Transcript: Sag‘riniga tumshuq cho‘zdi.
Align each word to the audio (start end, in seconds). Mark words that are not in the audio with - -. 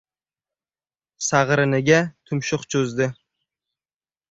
Sag‘riniga 1.25 2.01
tumshuq 2.31 2.67
cho‘zdi. 2.75 3.11